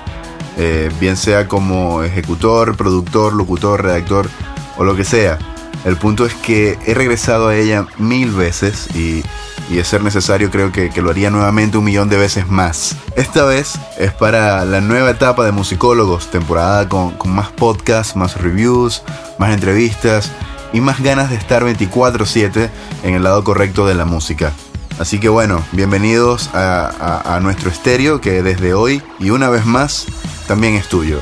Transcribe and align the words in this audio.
Eh, 0.57 0.91
bien 1.01 1.17
sea 1.17 1.49
como 1.49 2.03
ejecutor, 2.03 2.77
productor, 2.77 3.33
locutor, 3.33 3.83
redactor 3.83 4.29
o 4.77 4.85
lo 4.85 4.97
que 4.97 5.05
sea. 5.05 5.39
El 5.85 5.97
punto 5.97 6.27
es 6.27 6.35
que 6.35 6.79
he 6.87 6.93
regresado 6.93 7.49
a 7.49 7.57
ella 7.57 7.87
mil 7.97 8.33
veces 8.33 8.89
y, 8.95 9.23
y 9.71 9.77
de 9.77 9.85
ser 9.85 10.03
necesario 10.03 10.51
creo 10.51 10.73
que, 10.73 10.91
que, 10.91 11.01
lo 11.01 11.11
haría 11.11 11.31
nuevamente 11.31 11.79
un 11.79 11.85
millón 11.85 12.11
de 12.11 12.19
veces 12.19 12.49
más. 12.49 12.97
Esta 13.17 13.45
vez 13.45 13.79
es 13.99 14.13
para 14.13 14.65
la 14.67 14.83
nueva 14.83 15.11
etapa 15.11 15.45
de 15.45 15.53
musicólogos, 15.53 16.31
temporada 16.31 16.89
con, 16.89 17.13
con 17.13 17.35
más 17.35 17.49
podcasts, 17.49 18.15
más 18.17 18.39
reviews, 18.39 19.03
más 19.39 19.55
entrevistas 19.55 20.31
y 20.75 20.81
más 20.81 21.01
ganas 21.01 21.31
de 21.31 21.37
estar 21.37 21.65
24/7 21.65 22.69
en 23.03 23.15
el 23.15 23.23
lado 23.23 23.43
correcto 23.43 23.87
de 23.87 23.95
la 23.95 24.05
música. 24.05 24.53
Así 25.01 25.19
que 25.19 25.31
bueno, 25.31 25.65
bienvenidos 25.73 26.51
a, 26.53 27.41
nuestro 27.43 27.71
estéreo 27.71 28.21
que 28.21 28.43
desde 28.43 28.75
hoy 28.75 29.01
y 29.19 29.31
una 29.31 29.49
vez 29.49 29.65
más 29.65 30.05
también 30.47 30.75
es 30.75 30.91
tuyo. 30.91 31.21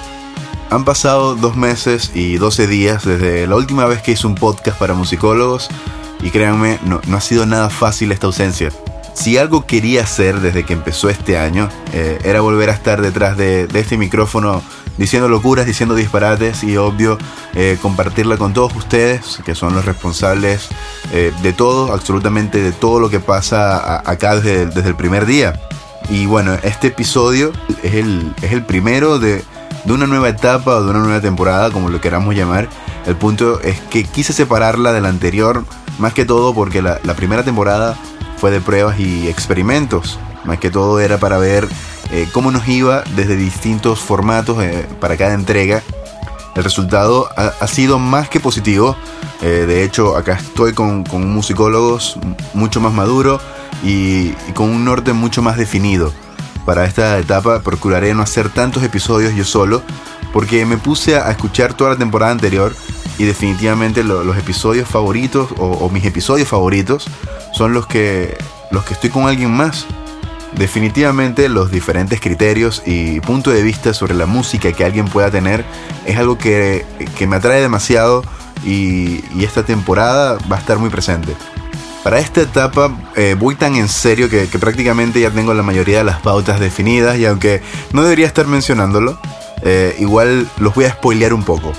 Han 0.69 0.85
pasado 0.85 1.37
dos 1.37 1.55
meses 1.57 2.11
y 2.13 2.39
12 2.39 2.67
días 2.67 3.05
desde 3.05 3.47
la 3.47 3.55
última 3.55 3.87
vez 3.87 4.03
que 4.03 4.11
hice 4.11 4.27
un 4.27 4.35
podcast 4.35 4.77
para 4.81 4.95
musicólogos 4.95 5.69
y 6.21 6.31
créanme, 6.31 6.81
no, 6.87 7.01
no 7.07 7.17
ha 7.17 7.21
sido 7.21 7.47
nada 7.47 7.71
fácil 7.71 8.11
esta 8.11 8.27
ausencia. 8.27 8.73
Si 9.19 9.37
algo 9.37 9.67
quería 9.67 10.05
hacer 10.05 10.39
desde 10.41 10.65
que 10.65 10.75
empezó 10.75 11.09
este 11.09 11.37
año, 11.39 11.69
eh, 11.93 12.21
era 12.23 12.41
volver 12.41 12.71
a 12.71 12.73
estar 12.73 13.03
detrás 13.03 13.37
de, 13.37 13.67
este 13.75 13.99
micrófono 13.99 14.63
diciendo 14.97 15.29
locuras, 15.29 15.67
diciendo 15.67 15.97
disparates 15.97 16.63
y 16.63 16.77
obvio 16.77 17.19
eh, 17.55 17.79
compartirla 17.83 18.37
con 18.37 18.55
todos 18.55 18.77
ustedes, 18.77 19.41
que 19.45 19.57
son 19.57 19.75
los 19.75 19.85
responsables 19.85 20.69
eh, 21.13 21.33
de 21.43 21.53
todo, 21.53 21.93
absolutamente 21.93 22.63
de 22.63 22.71
todo 22.71 23.01
lo 23.01 23.11
que 23.11 23.19
pasa 23.19 23.77
a, 23.79 24.09
acá 24.09 24.37
desde, 24.37 24.67
desde 24.67 24.89
el 24.89 24.95
primer 24.95 25.27
día. 25.27 25.61
Y 26.09 26.27
bueno, 26.27 26.55
este 26.63 26.87
episodio 26.87 27.51
es 27.83 27.95
el, 27.95 28.33
es 28.41 28.53
el 28.53 28.65
primero 28.65 29.19
de, 29.19 29.43
de 29.85 29.93
una 29.93 30.07
nueva 30.07 30.29
etapa 30.29 30.77
o 30.77 30.85
de 30.85 30.91
una 30.91 31.01
nueva 31.01 31.21
temporada, 31.21 31.73
como 31.73 31.89
lo 31.89 32.01
queramos 32.01 32.37
llamar. 32.37 32.69
El 33.05 33.17
punto 33.17 33.61
es 33.63 33.81
que 33.91 34.05
quise 34.05 34.33
separarla 34.33 34.93
de 34.93 35.01
la 35.01 35.09
anterior, 35.09 35.65
más 35.99 36.15
que 36.15 36.25
todo 36.25 36.55
porque 36.55 36.83
la 36.83 37.15
primera 37.17 37.43
temporada 37.43 37.99
fue 38.39 38.51
de 38.51 38.61
pruebas 38.61 38.99
y 39.01 39.29
experimentos. 39.29 40.19
Más 40.45 40.59
que 40.59 40.71
todo 40.71 41.01
era 41.01 41.19
para 41.19 41.39
ver 41.39 41.69
eh, 42.11 42.29
cómo 42.33 42.51
nos 42.51 42.67
iba 42.69 43.03
desde 43.17 43.37
distintos 43.37 44.01
formatos 44.01 44.63
eh, 44.63 44.87
para 45.01 45.17
cada 45.17 45.35
entrega. 45.35 45.83
El 46.55 46.65
resultado 46.65 47.29
ha, 47.37 47.67
sido 47.67 47.99
más 47.99 48.29
que 48.29 48.41
positivo. 48.41 48.97
Eh, 49.43 49.65
de 49.67 49.85
hecho, 49.85 50.17
acá 50.17 50.35
estoy 50.35 50.73
con, 50.73 51.05
con 51.05 51.29
musicólogos 51.29 52.19
mucho 52.55 52.81
más 52.81 52.93
maduro 52.93 53.41
y 53.85 54.31
con 54.55 54.71
un 54.71 54.85
norte 54.85 55.13
mucho 55.13 55.41
más 55.43 55.57
definido 55.57 56.13
para 56.69 56.85
esta 56.85 57.19
etapa 57.19 57.61
procuraré 57.61 58.13
no 58.13 58.23
hacer 58.23 58.51
tantos 58.51 58.83
episodios 58.83 59.35
yo 59.35 59.43
solo, 59.43 59.81
porque 60.35 60.67
me 60.67 60.77
puse 60.77 61.17
a 61.17 61.31
escuchar 61.31 61.73
toda 61.73 61.93
la 61.93 61.97
temporada 61.97 62.31
anterior 62.31 62.77
y 63.19 63.25
definitivamente 63.25 64.05
lo, 64.05 64.25
los 64.25 64.39
episodios 64.39 64.89
favoritos 64.89 65.49
o, 65.59 65.91
mis 65.91 66.05
episodios 66.05 66.49
favoritos 66.49 67.07
son 67.53 67.73
los 67.73 67.87
que, 67.87 68.39
los 68.71 68.85
que 68.85 68.95
estoy 68.95 69.11
con 69.11 69.27
alguien 69.27 69.51
más. 69.51 69.87
Definitivamente 70.53 71.49
los 71.49 71.71
diferentes 71.71 72.21
criterios 72.21 72.83
y 72.87 73.21
punto 73.21 73.51
de 73.51 73.63
vista 73.63 73.93
sobre 73.93 74.15
la 74.15 74.27
música 74.27 74.73
que 74.73 74.85
alguien 74.85 75.07
pueda 75.07 75.31
tener 75.31 75.65
es 76.07 76.17
algo 76.17 76.39
que, 76.39 76.87
que 77.17 77.27
me 77.27 77.37
atrae 77.37 77.61
demasiado 77.61 78.23
y, 78.65 79.23
esta 79.43 79.65
temporada 79.65 80.39
va 80.51 80.57
a 80.57 80.59
estar 80.61 80.79
muy 80.79 80.91
presente. 80.91 81.35
Para 82.05 82.21
esta 82.21 82.41
etapa 82.43 82.97
eh, 83.17 83.35
voy 83.39 83.57
tan 83.57 83.75
en 83.75 83.89
serio 83.89 84.31
que, 84.31 84.49
que, 84.49 84.59
prácticamente 84.59 85.21
ya 85.21 85.31
tengo 85.31 85.53
la 85.53 85.63
mayoría 85.63 85.99
de 85.99 86.05
las 86.05 86.21
pautas 86.21 86.61
definidas 86.61 87.19
y 87.19 87.27
aunque 87.27 87.61
no 87.93 88.03
debería 88.03 88.27
estar 88.27 88.47
mencionándolo, 88.47 89.19
eh, 89.63 89.97
igual 89.99 90.49
los 90.59 90.75
voy 90.75 90.85
a 90.85 90.93
spoilear 90.93 91.35
un 91.35 91.43
poco. 91.43 91.73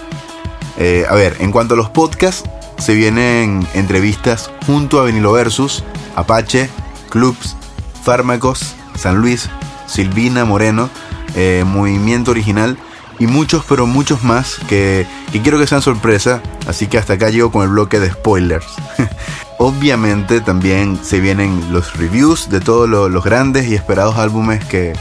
Eh, 0.79 1.05
a 1.07 1.13
ver, 1.13 1.35
en 1.39 1.51
cuanto 1.51 1.73
a 1.75 1.77
los 1.77 1.89
podcasts, 1.89 2.49
se 2.77 2.95
vienen 2.95 3.67
entrevistas 3.73 4.49
junto 4.65 4.99
a 4.99 5.03
Vinilo 5.05 5.33
Versus, 5.33 5.83
Apache, 6.15 6.69
Clubs, 7.09 7.57
Fármacos, 8.03 8.75
San 8.95 9.17
Luis, 9.17 9.49
Silvina 9.85 10.45
Moreno, 10.45 10.89
eh, 11.35 11.63
Movimiento 11.67 12.31
Original 12.31 12.77
y 13.19 13.27
muchos, 13.27 13.65
pero 13.67 13.85
muchos 13.85 14.23
más 14.23 14.57
que, 14.69 15.05
que 15.31 15.41
quiero 15.41 15.59
que 15.59 15.67
sean 15.67 15.81
sorpresa, 15.81 16.41
así 16.67 16.87
que 16.87 16.97
hasta 16.97 17.13
acá 17.13 17.29
llego 17.29 17.51
con 17.51 17.63
el 17.63 17.69
bloque 17.69 17.99
de 17.99 18.11
spoilers. 18.11 18.65
Obviamente 19.57 20.39
también 20.39 20.97
se 21.03 21.19
vienen 21.19 21.73
los 21.73 21.97
reviews 21.97 22.49
de 22.49 22.61
todos 22.61 22.87
lo, 22.87 23.09
los 23.09 23.25
grandes 23.25 23.67
y 23.67 23.75
esperados 23.75 24.17
álbumes 24.17 24.63
que, 24.63 24.93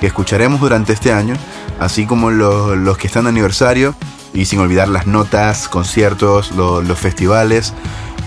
que, 0.00 0.06
escucharemos 0.06 0.60
durante 0.60 0.94
este 0.94 1.12
año, 1.12 1.34
así 1.78 2.06
como 2.06 2.30
los, 2.30 2.78
los, 2.78 2.96
que 2.96 3.08
están 3.08 3.24
de 3.24 3.28
aniversario, 3.28 3.94
y 4.36 4.44
sin 4.44 4.60
olvidar 4.60 4.88
las 4.88 5.06
notas, 5.06 5.68
conciertos, 5.68 6.52
lo, 6.52 6.82
los 6.82 6.98
festivales 6.98 7.72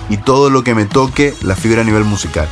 y 0.10 0.18
todo 0.18 0.50
lo 0.50 0.64
que 0.64 0.76
me 0.76 0.86
toque 0.86 1.34
la 1.42 1.56
fibra 1.56 1.82
a 1.82 1.86
nivel 1.86 2.04
musical. 2.04 2.50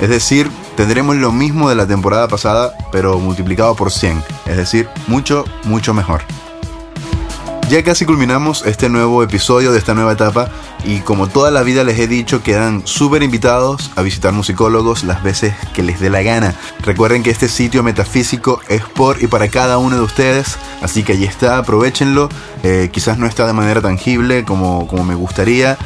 Es 0.00 0.08
decir, 0.08 0.50
tendremos 0.76 1.16
lo 1.16 1.30
mismo 1.32 1.68
de 1.68 1.76
la 1.76 1.86
temporada 1.86 2.26
pasada, 2.28 2.74
pero 2.90 3.18
multiplicado 3.18 3.76
por 3.76 3.92
100, 3.92 4.22
es 4.46 4.56
decir, 4.56 4.88
mucho, 5.06 5.44
mucho 5.64 5.94
mejor. 5.94 6.22
Ya 7.72 7.82
casi 7.82 8.04
culminamos 8.04 8.66
este 8.66 8.90
nuevo 8.90 9.22
episodio 9.22 9.72
de 9.72 9.78
esta 9.78 9.94
nueva 9.94 10.12
etapa 10.12 10.50
y 10.84 10.98
como 10.98 11.26
toda 11.26 11.50
la 11.50 11.62
vida 11.62 11.84
les 11.84 11.98
he 11.98 12.06
dicho 12.06 12.42
quedan 12.42 12.86
súper 12.86 13.22
invitados 13.22 13.90
a 13.96 14.02
visitar 14.02 14.34
musicólogos 14.34 15.04
las 15.04 15.22
veces 15.22 15.54
que 15.72 15.82
les 15.82 15.98
dé 15.98 16.10
la 16.10 16.20
gana. 16.20 16.54
Recuerden 16.80 17.22
que 17.22 17.30
este 17.30 17.48
sitio 17.48 17.82
metafísico 17.82 18.60
es 18.68 18.82
por 18.82 19.22
y 19.22 19.26
para 19.26 19.48
cada 19.48 19.78
uno 19.78 19.96
de 19.96 20.02
ustedes, 20.02 20.58
así 20.82 21.02
que 21.02 21.14
allí 21.14 21.24
está, 21.24 21.56
aprovechenlo. 21.56 22.28
Eh, 22.62 22.90
quizás 22.92 23.16
no 23.16 23.26
está 23.26 23.46
de 23.46 23.54
manera 23.54 23.80
tangible 23.80 24.44
como, 24.44 24.86
como 24.86 25.04
me 25.04 25.14
gustaría, 25.14 25.78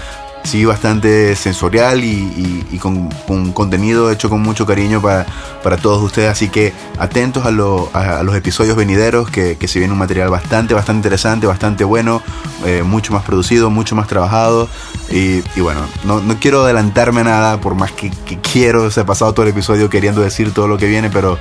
sí 0.47 0.65
bastante 0.65 1.35
sensorial 1.37 2.05
y, 2.05 2.79
con, 2.81 3.11
con, 3.27 3.53
contenido 3.53 4.11
hecho 4.11 4.31
con 4.31 4.41
mucho 4.41 4.65
cariño 4.65 5.03
para, 5.03 5.27
para 5.63 5.77
todos 5.77 6.03
ustedes. 6.03 6.31
Así 6.31 6.49
que 6.49 6.73
atentos 6.99 7.45
a, 7.45 7.51
lo, 7.51 7.91
a, 7.93 8.21
a 8.21 8.23
los 8.23 8.37
episodios 8.37 8.77
venideros, 8.77 9.29
que, 9.31 9.57
que, 9.57 9.69
se 9.69 9.79
viene 9.79 9.93
un 9.93 9.99
material 9.99 10.31
bastante, 10.31 10.73
bastante 10.73 10.99
interesante, 10.99 11.47
bastante 11.47 11.85
bueno, 11.85 12.23
eh, 12.65 12.83
mucho 12.83 13.13
más 13.13 13.25
producido, 13.25 13.71
mucho 13.71 13.97
más 13.97 14.07
trabajado. 14.07 14.69
Y, 15.11 15.43
bueno, 15.61 15.81
no, 16.05 16.21
no, 16.21 16.37
quiero 16.39 16.65
adelantarme 16.65 17.25
nada, 17.25 17.61
por 17.61 17.75
más 17.75 17.93
que, 17.93 18.11
que 18.11 18.39
quiero, 18.39 18.91
se 18.91 19.01
ha 19.01 19.07
pasado 19.07 19.33
todo 19.33 19.45
el 19.45 19.51
episodio 19.51 19.91
queriendo 19.91 20.21
decir 20.21 20.53
todo 20.55 20.69
lo 20.69 20.79
que 20.79 20.87
viene, 20.87 21.11
pero, 21.11 21.39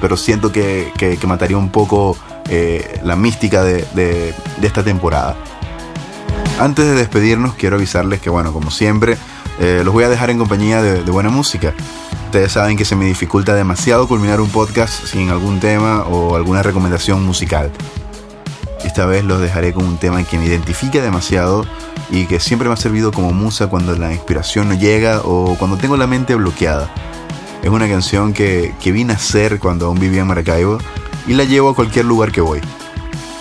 pero 0.00 0.16
siento 0.16 0.52
que, 0.52 0.92
que 0.96 1.26
mataría 1.26 1.58
un 1.58 1.70
poco 1.70 2.16
eh, 2.48 3.00
la 3.04 3.16
mística 3.16 3.64
de, 3.64 3.84
de 3.94 4.34
esta 4.66 4.84
temporada. 4.84 5.36
Antes 6.58 6.86
de 6.86 6.94
despedirnos, 6.94 7.54
quiero 7.54 7.76
avisarles 7.76 8.20
que, 8.20 8.30
bueno, 8.30 8.50
como 8.50 8.70
siempre, 8.70 9.18
eh, 9.60 9.82
los 9.84 9.92
voy 9.92 10.04
a 10.04 10.08
dejar 10.08 10.30
en 10.30 10.38
compañía 10.38 10.80
de, 10.80 11.04
de, 11.04 11.10
buena 11.10 11.28
música. 11.28 11.74
Ustedes 12.24 12.52
saben 12.52 12.78
que 12.78 12.86
se 12.86 12.96
me 12.96 13.04
dificulta 13.04 13.54
demasiado 13.54 14.08
culminar 14.08 14.40
un 14.40 14.48
podcast 14.48 15.04
sin 15.04 15.28
algún 15.28 15.60
tema 15.60 16.04
o 16.04 16.34
alguna 16.34 16.62
recomendación 16.62 17.22
musical. 17.26 17.70
Esta 18.84 19.04
vez 19.04 19.22
los 19.22 19.38
dejaré 19.38 19.74
con 19.74 19.84
un 19.84 19.98
tema 19.98 20.24
que 20.24 20.38
me 20.38 20.46
identifica 20.46 21.02
demasiado 21.02 21.66
y 22.10 22.24
que 22.24 22.40
siempre 22.40 22.68
me 22.68 22.74
ha 22.74 22.78
servido 22.78 23.12
como 23.12 23.32
musa 23.32 23.66
cuando 23.66 23.94
la 23.94 24.14
inspiración 24.14 24.70
no 24.70 24.74
llega 24.74 25.20
o 25.24 25.56
cuando 25.58 25.76
tengo 25.76 25.98
la 25.98 26.06
mente 26.06 26.34
bloqueada. 26.36 26.90
Es 27.62 27.68
una 27.68 27.86
canción 27.86 28.32
que, 28.32 28.74
que 28.80 28.92
vi 28.92 29.04
nacer 29.04 29.58
cuando 29.58 29.86
aún 29.86 30.00
vivía 30.00 30.22
en 30.22 30.26
Maracaibo 30.26 30.78
y 31.26 31.34
la 31.34 31.44
llevo 31.44 31.68
a 31.68 31.74
cualquier 31.74 32.06
lugar 32.06 32.32
que 32.32 32.40
voy. 32.40 32.60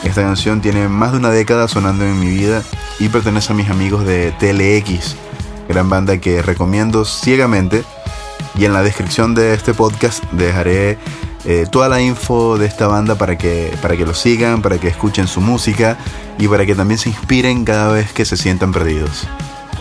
Esta 0.04 0.22
canción 0.22 0.62
tiene 0.62 0.90
más 0.90 1.14
de 1.14 1.20
una 1.20 1.30
década 1.30 1.70
sonando 1.70 2.04
en 2.04 2.20
mi 2.20 2.28
vida 2.28 2.62
y 3.00 3.10
pertenece 3.10 3.54
a 3.54 3.56
mis 3.56 3.70
amigos 3.70 4.06
de 4.06 4.32
TLX, 4.34 5.16
gran 5.68 5.90
banda 5.90 6.18
que 6.18 6.42
recomiendo 6.42 7.06
ciegamente. 7.06 7.84
Y 8.58 8.66
en 8.66 8.74
la 8.74 8.84
descripción 8.84 9.36
de 9.36 9.54
este 9.54 9.74
podcast 9.74 10.24
dejaré 10.32 10.98
eh, 11.44 11.66
toda 11.70 11.90
la 11.90 12.02
info 12.02 12.58
de 12.58 12.66
esta 12.66 12.88
banda 12.88 13.16
para 13.16 13.38
que, 13.38 13.76
para 13.82 13.98
que 13.98 14.06
lo 14.06 14.14
sigan, 14.14 14.62
para 14.62 14.78
que 14.78 14.88
escuchen 14.88 15.28
su 15.28 15.42
música 15.42 15.98
y 16.40 16.48
para 16.48 16.66
que 16.66 16.74
también 16.74 16.98
se 16.98 17.10
inspiren 17.10 17.66
cada 17.66 17.92
vez 17.92 18.14
que 18.14 18.26
se 18.26 18.38
sientan 18.38 18.72
perdidos. 18.72 19.28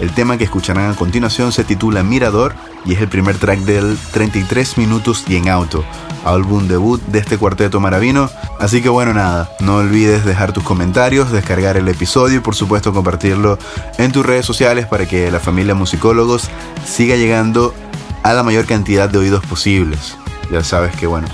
El 0.01 0.13
tema 0.13 0.37
que 0.37 0.45
escucharán 0.45 0.91
a 0.91 0.97
continuación 0.97 1.53
se 1.53 1.63
titula 1.63 2.03
Mirador 2.03 2.55
y 2.85 2.95
es 2.95 3.01
el 3.01 3.09
primer 3.09 3.37
track 3.39 3.61
del 3.61 3.97
33 4.13 4.79
minutos 4.79 5.25
y 5.29 5.37
en 5.37 5.49
auto, 5.49 5.85
álbum 6.25 6.69
debut 6.69 7.01
de 7.07 7.19
este 7.19 7.39
cuarteto 7.39 7.81
maravino. 7.81 8.31
Así 8.59 8.83
que 8.83 8.89
bueno, 8.89 9.15
nada, 9.15 9.51
no 9.61 9.77
olvides 9.77 10.25
dejar 10.25 10.53
tus 10.53 10.65
comentarios, 10.65 11.33
descargar 11.33 11.77
el 11.77 11.89
episodio 11.89 12.39
y 12.39 12.41
por 12.41 12.55
supuesto 12.55 12.93
compartirlo 12.93 13.59
en 13.99 14.13
tus 14.13 14.25
redes 14.25 14.47
sociales 14.47 14.87
para 14.87 15.07
que 15.07 15.31
la 15.31 15.41
familia 15.41 15.75
musicólogos 15.75 16.49
siga 16.87 17.17
llegando 17.17 17.75
a 18.23 18.33
la 18.33 18.43
mayor 18.43 18.67
cantidad 18.67 19.09
de 19.09 19.19
oídos 19.19 19.45
posibles. 19.47 20.17
Ya 20.51 20.63
sabes 20.63 20.95
que 20.97 21.07
bueno, 21.07 21.29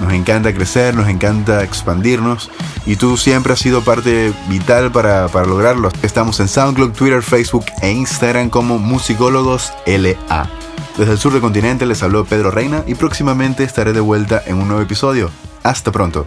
nos 0.00 0.12
encanta 0.12 0.52
crecer, 0.52 0.94
nos 0.94 1.08
encanta 1.08 1.62
expandirnos 1.62 2.50
y 2.86 2.96
tú 2.96 3.16
siempre 3.16 3.52
has 3.52 3.58
sido 3.58 3.82
parte 3.82 4.32
vital 4.48 4.92
para, 4.92 5.28
para 5.28 5.46
lograrlo. 5.46 5.90
Estamos 6.02 6.40
en 6.40 6.48
SoundCloud, 6.48 6.92
Twitter, 6.92 7.22
Facebook 7.22 7.64
e 7.80 7.90
Instagram 7.90 8.50
como 8.50 8.78
Musicólogos 8.78 9.72
LA. 9.86 10.63
Desde 10.96 11.12
el 11.12 11.18
sur 11.18 11.32
del 11.32 11.40
continente 11.40 11.86
les 11.86 12.02
habló 12.04 12.24
Pedro 12.24 12.52
Reina 12.52 12.84
y 12.86 12.94
próximamente 12.94 13.64
estaré 13.64 13.92
de 13.92 14.00
vuelta 14.00 14.42
en 14.46 14.60
un 14.60 14.68
nuevo 14.68 14.82
episodio. 14.82 15.30
Hasta 15.64 15.90
pronto. 15.90 16.24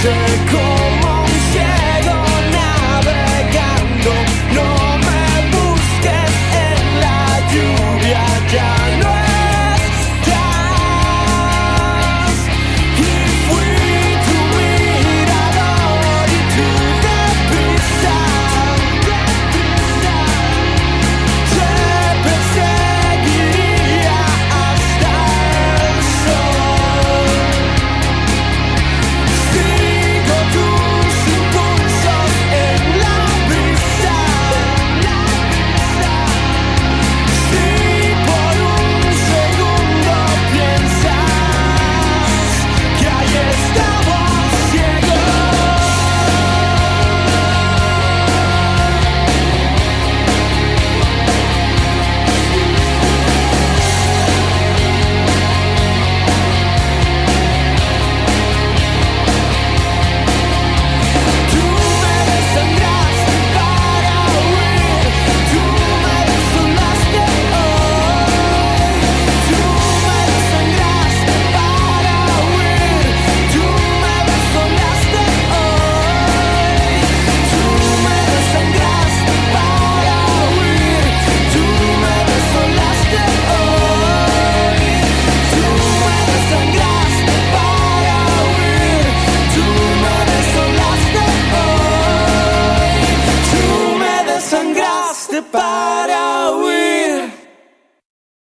take 0.00 0.54
off. 0.54 0.67